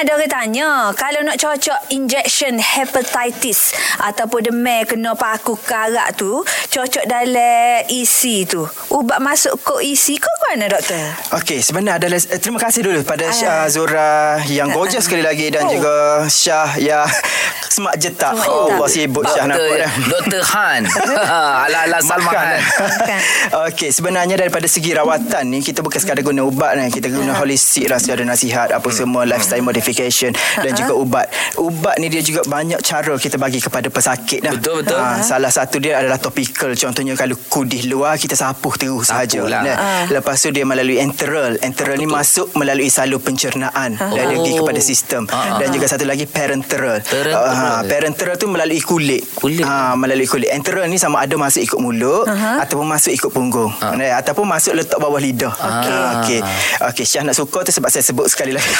ada 0.00 0.16
orang 0.16 0.32
tanya, 0.32 0.70
kalau 0.96 1.20
nak 1.20 1.36
cocok 1.36 1.92
injection 1.92 2.56
hepatitis 2.56 3.72
ataupun 4.00 4.48
demam 4.48 4.80
kena 4.82 5.12
paku 5.12 5.56
karak 5.56 6.16
tu, 6.16 6.40
cocok 6.68 7.04
dalam 7.04 7.84
isi 7.86 8.44
tu. 8.44 8.64
Ubat 8.88 9.20
masuk 9.20 9.60
ke 9.60 9.74
isi 9.86 10.16
ke 10.16 10.30
mana 10.48 10.72
doktor? 10.72 11.04
Okey, 11.36 11.60
sebenarnya 11.60 12.00
adalah 12.00 12.16
eh, 12.16 12.40
terima 12.40 12.56
kasih 12.56 12.80
dulu 12.80 13.00
pada 13.04 13.28
Ah. 13.28 13.32
Syah 13.32 13.60
Zura 13.68 14.12
yang 14.48 14.72
gorgeous 14.72 15.04
sekali 15.04 15.20
lagi 15.20 15.52
dan 15.52 15.68
Oh. 15.68 15.70
juga 15.70 15.94
Syah 16.26 16.80
yang 16.80 17.04
semak 17.80 17.96
jetak. 17.96 18.32
Semak 18.34 18.48
Oh. 18.50 18.66
Allah 18.68 18.88
sibuk 18.88 19.24
Syah 19.24 19.46
nampak 19.46 19.56
Doktor, 19.62 19.78
dah. 19.78 19.92
Doktor 20.06 20.42
Han. 20.44 20.80
Ala-ala 21.64 21.98
Salman. 22.00 22.34
Han. 22.34 22.60
Okey, 23.66 23.88
sebenarnya 23.88 24.36
daripada 24.36 24.66
segi 24.66 24.92
rawatan 24.92 25.44
ni 25.46 25.60
kita 25.60 25.80
bukan 25.80 25.96
sekadar 25.96 26.20
guna 26.20 26.42
ubat 26.42 26.76
ni, 26.76 26.88
kita 26.88 27.08
guna 27.08 27.32
holistik 27.34 27.86
lah 27.86 27.96
secara 27.96 28.22
nasihat 28.22 28.68
apa 28.70 28.88
semua 28.90 29.24
lifestyle 29.24 29.62
modification 29.62 30.30
dan 30.54 30.72
juga 30.72 30.92
ubat. 30.92 31.26
Ubat 31.56 31.96
ni 31.96 32.08
dia 32.08 32.20
juga 32.20 32.44
banyak 32.44 32.80
cara 32.80 33.14
kita 33.16 33.36
bagi 33.36 33.58
kepada 33.58 33.88
pesakit 33.88 34.40
dah. 34.40 34.52
Betul, 34.52 34.82
betul. 34.82 34.98
Ha, 34.98 35.20
salah 35.20 35.48
satu 35.48 35.78
dia 35.78 35.96
adalah 35.96 36.18
topikal. 36.18 36.72
Contohnya 36.72 37.14
kalau 37.14 37.36
kudih 37.48 37.86
luar 37.86 38.14
kita 38.14 38.34
sapuh 38.34 38.74
terus 38.74 39.08
sahaja. 39.08 39.40
lah. 39.42 39.62
Nah, 39.62 39.72
Ah. 39.72 40.04
Lepas 40.10 40.36
tu 40.38 40.50
dia 40.50 40.62
melalui 40.62 40.98
enteral. 40.98 41.56
Enteral 41.60 41.96
ni 41.96 42.04
masuk 42.04 42.52
melalui 42.52 42.88
salur 42.88 43.18
pencernaan 43.18 43.94
dan 43.94 44.24
dia 44.26 44.36
pergi 44.36 44.52
Oh. 44.52 44.58
kepada 44.60 44.80
sistem. 44.80 45.22
Ah, 45.26 45.56
Dan 45.56 45.70
juga 45.70 45.86
satu 45.86 46.04
lagi 46.04 46.26
parenteral. 46.26 47.00
Parenteral. 47.00 47.48
Ah, 47.70 47.82
parenteral 47.86 48.34
tu 48.34 48.50
melalui 48.50 48.82
kulit. 48.82 49.22
Kulit. 49.38 49.62
Ah, 49.62 49.94
melalui 49.94 50.26
kulit. 50.26 50.50
Enteral 50.50 50.90
ni 50.90 50.98
sama 50.98 51.22
ada 51.22 51.38
masuk 51.38 51.62
ikut 51.62 51.78
mulut 51.78 52.26
Aha. 52.26 52.66
ataupun 52.66 52.86
masuk 52.86 53.14
ikut 53.14 53.30
punggung. 53.30 53.70
Nah, 53.78 54.18
ataupun 54.18 54.42
masuk 54.42 54.74
letak 54.74 54.98
bawah 54.98 55.22
lidah. 55.22 55.54
Okey. 55.54 55.94
Ah, 55.94 56.10
Okey. 56.20 56.40
Okey, 56.90 57.04
Syah 57.06 57.22
nak 57.22 57.38
suka 57.38 57.62
tu 57.62 57.70
sebab 57.70 57.86
saya 57.88 58.02
sebut 58.02 58.26
sekali 58.26 58.50
lagi. 58.50 58.74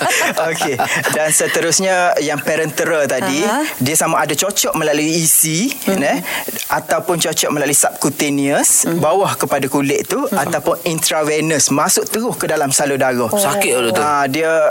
Okey. 0.50 0.74
Dan 1.12 1.28
seterusnya 1.28 2.16
yang 2.24 2.40
parenteral 2.40 3.04
tadi, 3.04 3.44
Aha. 3.44 3.68
dia 3.76 3.94
sama 3.94 4.24
ada 4.24 4.32
cocok 4.32 4.72
melalui 4.72 5.20
isi, 5.20 5.68
mm 5.86 6.22
ataupun 6.70 7.18
cocok 7.18 7.50
melalui 7.50 7.74
subcutaneous 7.74 8.86
bawah 9.02 9.34
kepada 9.34 9.66
kulit 9.66 10.06
tu 10.06 10.22
ataupun 10.30 10.78
intravenous 10.86 11.68
masuk 11.74 12.06
terus 12.06 12.34
ke 12.38 12.46
dalam 12.46 12.70
salur 12.70 12.94
darah. 12.94 13.26
Sakit 13.30 13.72
ke, 13.74 13.80
doktor? 13.90 14.02
Ah, 14.06 14.24
dia 14.30 14.70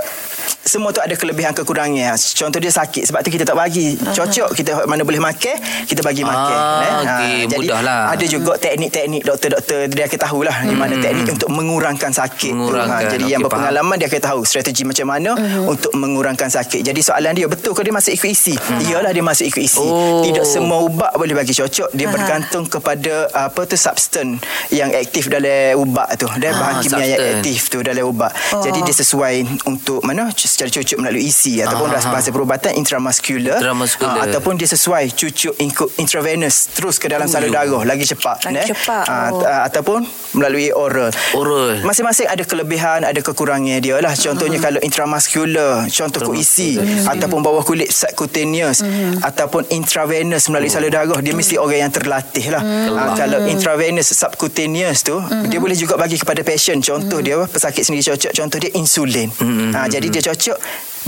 semua 0.70 0.94
tu 0.94 1.02
ada 1.02 1.12
kelebihan 1.12 1.50
kekurangan. 1.52 2.14
Contoh 2.14 2.62
dia 2.62 2.70
sakit 2.70 3.10
sebab 3.10 3.26
tu 3.26 3.34
kita 3.34 3.42
tak 3.44 3.58
bagi. 3.58 3.98
Cocok 3.98 4.54
kita 4.54 4.86
mana 4.86 5.02
boleh 5.02 5.18
makan, 5.18 5.56
kita 5.90 6.06
bagi 6.06 6.22
makan. 6.22 6.54
Ah, 6.54 6.80
eh. 6.80 6.94
okey, 7.02 7.38
jadi 7.50 7.68
mudahlah. 7.74 8.02
ada 8.14 8.26
juga 8.30 8.54
teknik-teknik 8.56 9.26
doktor-doktor 9.26 9.90
dia 9.90 10.06
akan 10.06 10.20
tahulah 10.20 10.56
di 10.62 10.76
mana 10.78 10.94
teknik 10.96 11.34
untuk 11.34 11.50
mengurangkan 11.50 12.12
sakit. 12.14 12.52
tu. 12.54 12.54
Hmm. 12.54 12.62
Mengurangkan, 12.70 13.02
jadi 13.10 13.24
okey, 13.26 13.34
yang 13.34 13.42
faham. 13.42 13.50
berpengalaman 13.50 13.96
dia 13.98 14.08
akan 14.08 14.22
tahu 14.22 14.40
strategi 14.46 14.84
macam 14.86 15.08
mana 15.10 15.32
untuk 15.66 15.92
mengurangkan 15.98 16.48
sakit. 16.48 16.82
Jadi 16.86 17.02
soalan 17.02 17.34
dia 17.34 17.48
betul 17.50 17.74
ke 17.74 17.82
dia 17.82 17.92
masuk 17.92 18.14
ikut 18.14 18.30
isi? 18.30 18.54
Iyalah 18.86 19.10
dia 19.10 19.24
masuk 19.26 19.50
ikut 19.50 19.64
isi. 19.64 19.82
Oh. 19.82 20.22
Tidak 20.22 20.46
semua 20.46 20.84
ubat 20.84 21.16
boleh 21.16 21.34
bagi 21.34 21.56
cocok. 21.56 21.90
Dia 21.92 22.08
bergantung 22.08 22.68
kepada 22.68 23.26
apa 23.34 23.66
tu 23.66 23.74
substan 23.74 24.38
yang 24.70 24.92
aktif 24.94 25.32
dalam 25.32 25.80
ubat 25.80 26.14
tu. 26.20 26.28
Dia 26.38 26.52
bahan 26.52 26.68
Ah, 26.70 26.82
kimia 26.84 27.06
yang 27.08 27.24
aktif 27.40 27.72
tu 27.72 27.82
dalam 27.82 28.06
ubat. 28.06 28.30
Oh. 28.54 28.62
Jadi 28.62 28.84
dia 28.84 28.94
sesuai 28.94 29.34
untuk 29.66 30.04
mana 30.04 30.30
secara 30.60 30.76
cucuk 30.76 30.98
melalui 31.00 31.24
isi 31.24 31.64
ataupun 31.64 31.88
Ah, 31.90 32.12
bahasa 32.12 32.30
perubatan 32.30 32.76
intramuscular, 32.76 33.64
Intramuscular. 33.64 34.20
Ah, 34.20 34.28
ataupun 34.28 34.60
dia 34.60 34.68
sesuai 34.68 35.16
cucuk 35.16 35.56
inco- 35.58 35.88
intravenous 35.96 36.68
terus 36.70 37.00
ke 37.00 37.08
dalam 37.08 37.26
salur 37.26 37.48
darah 37.48 37.82
lagi 37.82 38.04
cepat 38.04 38.44
Lagi 38.44 38.60
eh. 38.60 38.68
cepat, 38.68 39.06
Ah, 39.08 39.32
oh. 39.32 39.40
ah, 39.40 39.64
ataupun 39.64 40.04
melalui 40.36 40.68
oral. 40.70 41.16
Oral. 41.32 41.80
Masing-masing 41.82 42.28
ada 42.28 42.44
kelebihan, 42.44 43.02
ada 43.02 43.16
kekurangan 43.18 43.80
dia 43.80 43.96
lah. 43.98 44.12
Contohnya 44.12 44.60
kalau 44.60 44.84
intramuscular, 44.84 45.88
contoh 45.88 46.20
ku 46.22 46.34
isi 46.34 46.76
ataupun 47.06 47.40
bawah 47.40 47.64
kulit 47.64 47.88
subcutaneous 47.88 48.84
ataupun 49.22 49.64
intravenous 49.70 50.48
melalui 50.48 50.68
salur 50.68 50.90
darah, 50.90 51.20
dia 51.20 51.32
mesti 51.32 51.56
orang 51.56 51.88
yang 51.88 51.94
terlatih 51.94 52.52
lah. 52.52 52.62
Ah, 52.92 53.16
kalau 53.16 53.48
intravenous 53.48 54.12
subcutaneous 54.12 55.02
tu, 55.02 55.16
dia 55.48 55.58
boleh 55.58 55.74
juga 55.74 55.96
bagi 55.96 56.18
kepada 56.18 56.42
patient. 56.42 56.82
Contoh 56.82 57.20
dia 57.20 57.40
pesakit 57.42 57.82
sendiri 57.82 58.04
cocok, 58.10 58.32
contoh 58.34 58.58
dia 58.58 58.72
insulin. 58.74 59.30
Ah, 59.72 59.86
jadi 59.86 60.08
dia 60.08 60.22
cocok 60.22 60.39
就。 60.40 60.58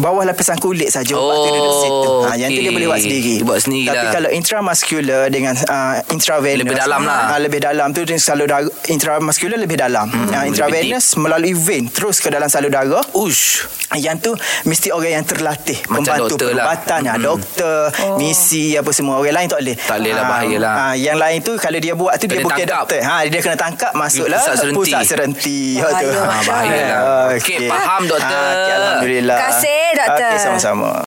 Bawah 0.01 0.23
lapisan 0.23 0.57
kulit 0.57 0.89
saja 0.89 1.13
ubat 1.13 1.35
tu 1.37 1.49
duduk 1.51 1.75
situ. 1.77 1.99
Oh, 2.03 2.19
Ha, 2.21 2.35
yang 2.35 2.49
tu 2.49 2.59
dia 2.59 2.71
boleh 2.71 2.87
buat 2.87 2.99
sendiri. 2.99 3.35
Dia 3.35 3.45
buat 3.45 3.59
sendiri 3.59 3.85
Tapi 3.87 3.97
lah. 3.99 4.11
kalau 4.11 4.29
intramuscular 4.31 5.23
dengan 5.27 5.53
uh, 5.59 5.95
intravenous 6.09 6.61
Lebih 6.61 6.77
dalam 6.77 7.01
lah. 7.01 7.19
Ah, 7.27 7.39
lebih 7.39 7.59
dalam 7.59 7.87
tu 7.91 8.01
dia 8.01 8.17
salur 8.17 8.45
darah 8.45 8.65
intramuscular 8.85 9.55
lebih 9.55 9.77
dalam. 9.77 10.07
Hmm, 10.07 10.27
lebih 10.27 10.47
intravenous 10.49 11.05
melalui 11.15 11.53
vein 11.53 11.85
terus 11.87 12.17
ke 12.17 12.27
dalam 12.27 12.47
salur 12.47 12.69
darah. 12.69 13.03
Ush. 13.13 13.67
Yang 13.91 14.17
tu 14.21 14.31
mesti 14.63 14.87
orang 14.89 15.13
yang 15.13 15.25
terlatih 15.25 15.75
Macam 15.85 15.99
membantu 16.15 16.23
doktor 16.31 16.47
lah. 16.47 16.63
perubatan 16.63 16.99
lah. 17.03 17.15
Doktor, 17.21 17.77
misi 18.15 18.65
apa 18.73 18.87
semua. 18.89 19.19
Orang 19.19 19.35
lain 19.35 19.47
tak 19.47 19.59
boleh. 19.59 19.75
Tak 19.77 19.97
boleh 19.97 20.11
lah, 20.11 20.21
Ah, 20.21 20.29
bahaya 20.31 20.57
lah. 20.57 20.73
ah, 20.73 20.93
yang 20.95 21.17
lain 21.17 21.37
tu 21.41 21.53
kalau 21.55 21.75
dia 21.77 21.93
buat 21.93 22.13
tu 22.15 22.25
dia 22.25 22.39
Kena 22.39 22.45
bukan 22.45 22.57
tangkap. 22.57 22.79
doktor. 22.79 22.99
Ha 23.01 23.15
dia 23.23 23.39
kena 23.39 23.57
tangkap 23.57 23.91
masuklah 23.93 24.39
Pusat 24.39 24.55
serenti. 24.55 24.77
pusat 24.79 25.01
serenti. 25.03 25.59
Ha, 25.75 25.87
tu. 25.91 26.07
Bahaya. 26.07 26.23
Ah, 26.23 26.41
bahaya 26.41 26.81
lah. 26.81 26.99
Okey, 27.35 27.67
faham, 27.67 28.01
doktor. 28.05 28.31
Ah, 28.39 28.51
okey, 28.55 28.71
alhamdulillah. 28.73 29.37
Terima 29.37 29.51
kasih, 29.51 29.79
doktor. 30.07 30.27
Okey 30.27 30.39
sama-sama. 30.39 30.91